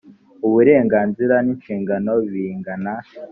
[0.47, 2.93] uburenganzira n inshingano bingana